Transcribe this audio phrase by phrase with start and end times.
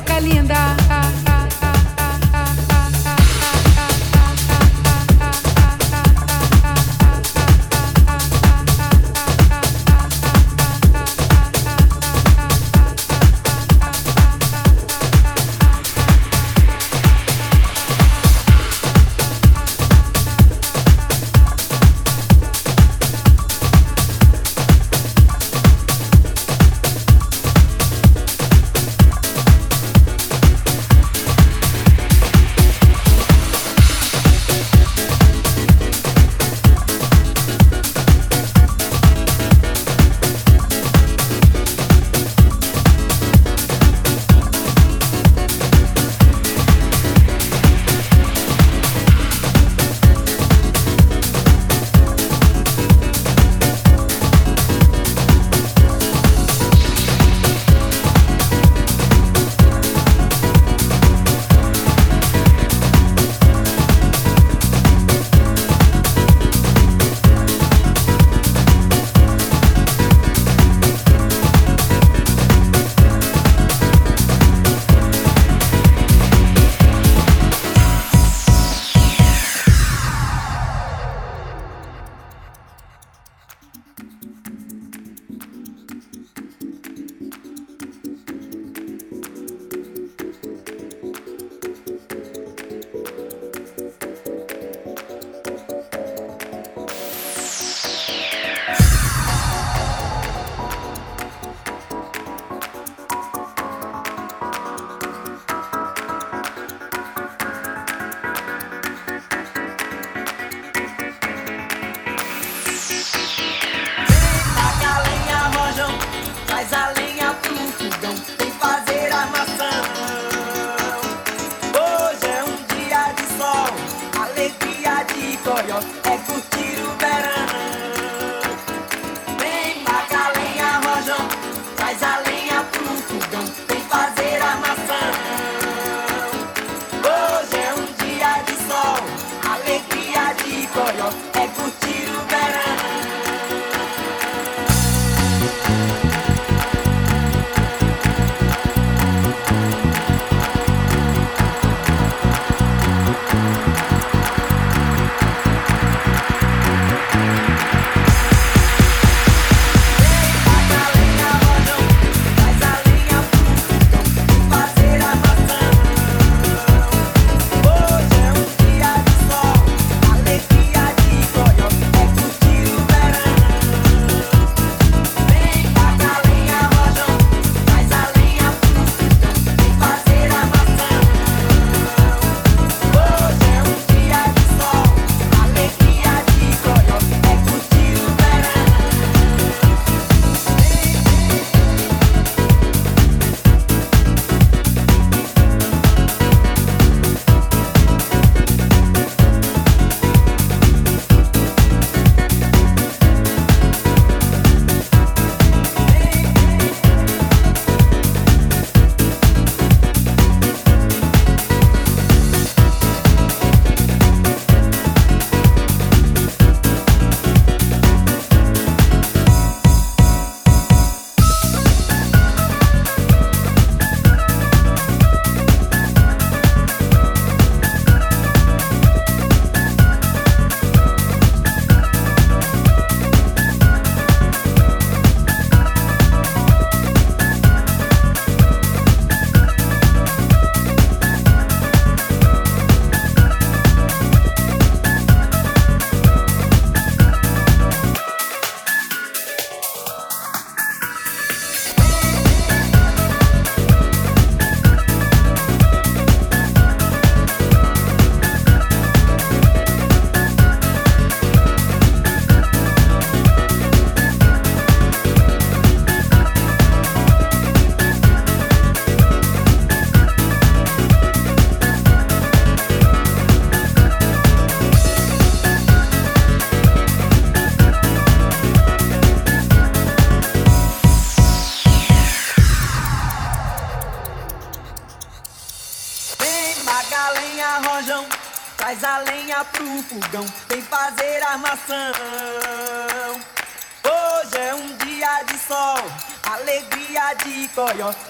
[0.00, 1.19] boca linda.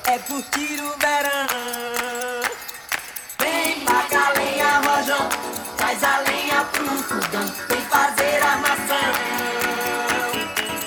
[0.07, 1.47] É curtir o verão.
[3.39, 5.29] Vem pra lenha, rojão,
[5.79, 9.13] traz a lenha pro fogão, vem fazer armação.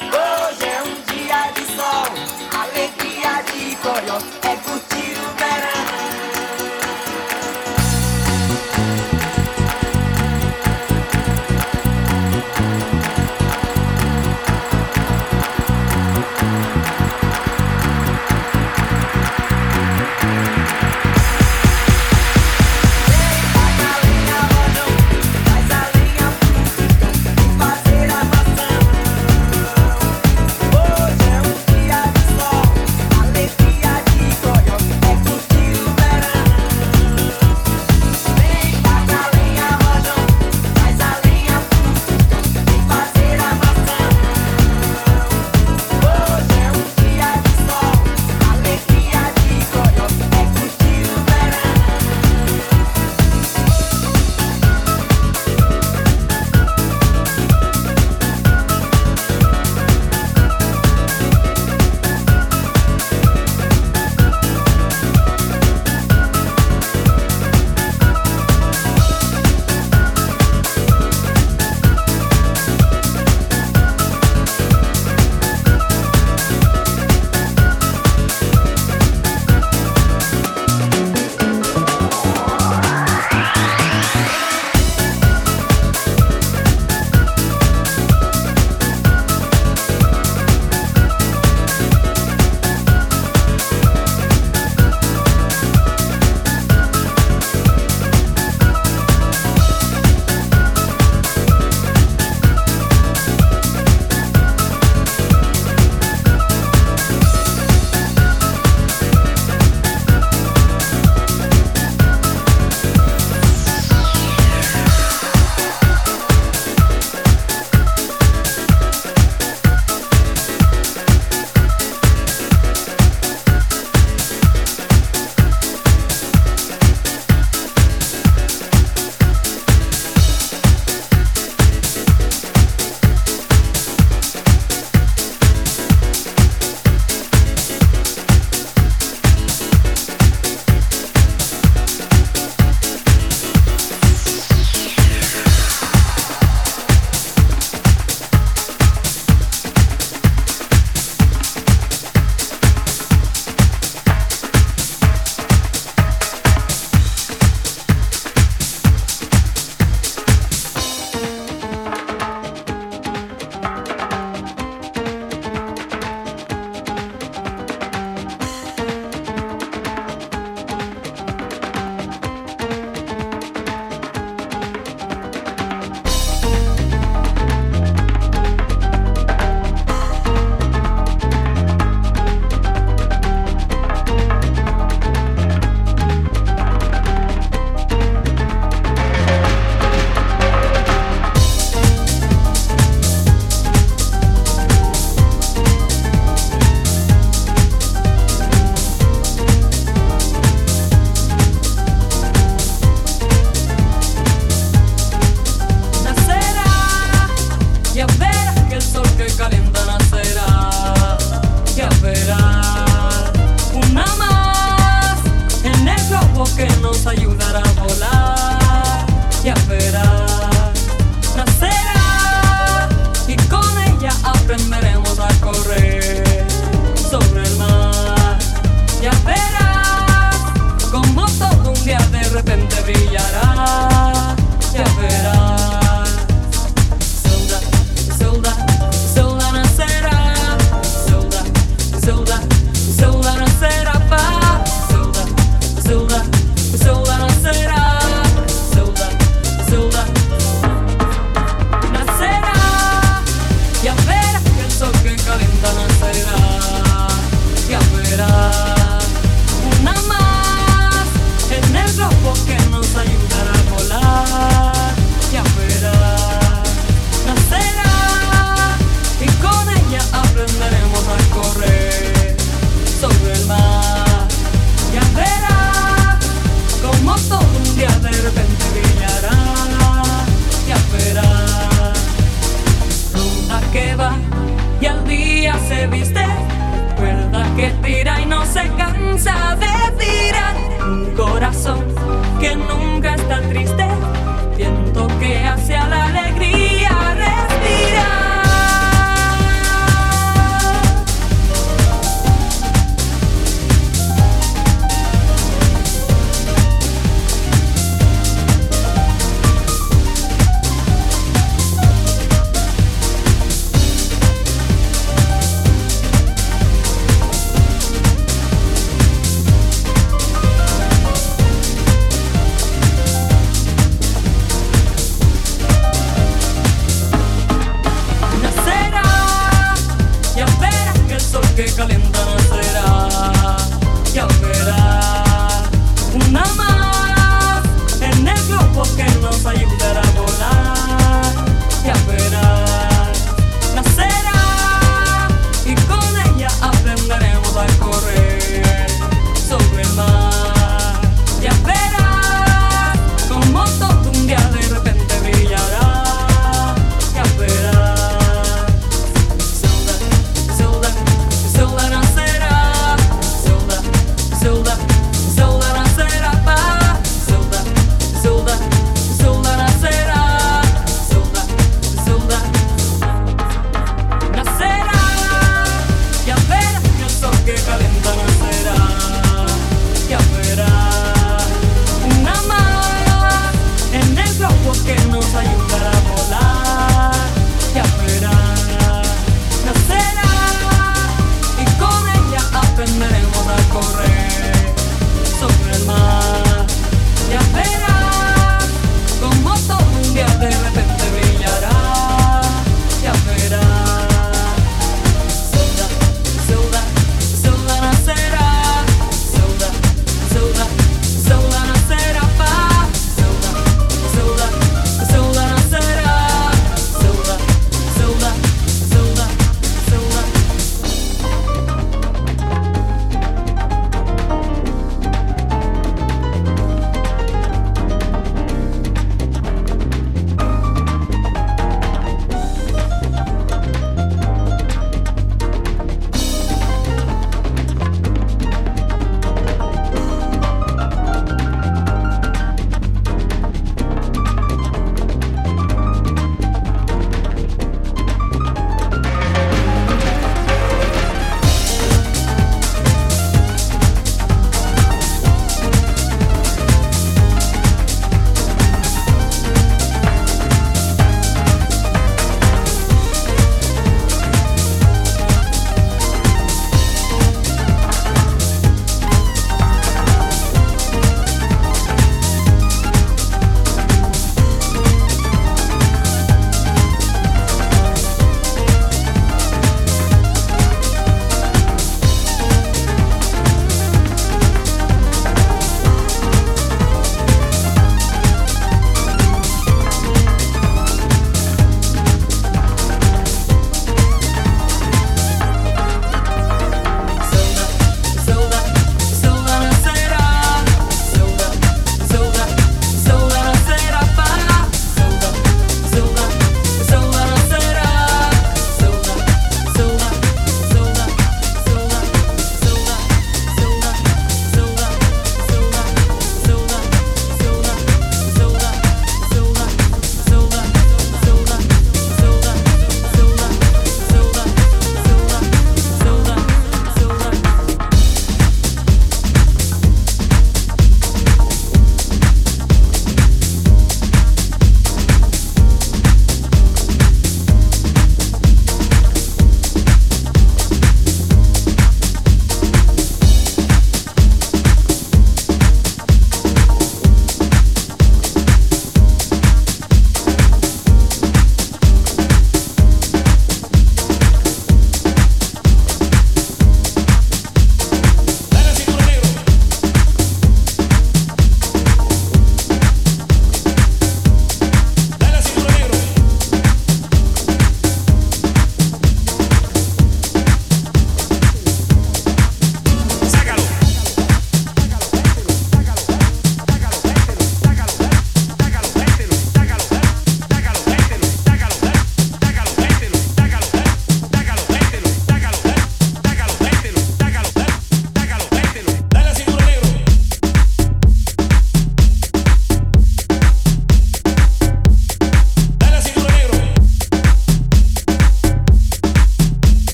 [0.00, 2.06] Hoje é um dia de sol,
[2.58, 4.87] alegria de coió, é curtir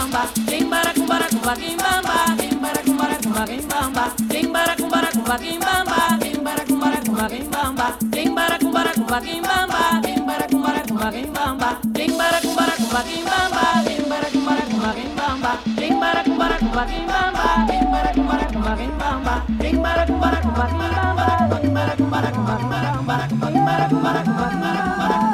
[0.00, 7.00] kimbamba, kimbara kumbara kumba kimbamba, kimbara kumbara kumba kimbamba, kimbara kumbara kumba kimbamba, kimbara kumbara
[7.04, 14.28] kumba kimbamba, kimbara kumbara kumba kimbamba, kimbara kumbara kumba kimbamba, kimbara kumbara kumba kimbamba, kimbara
[14.32, 21.26] kumbara kumba kimbamba, kimbara kumbara kumba kimbamba, kimbara kumbara kumba kimbamba, kimbara kumbara kumba kimbamba,
[21.60, 25.29] kimbara kumbara kumba kimbamba, kimbara kumbara kumba kimbamba.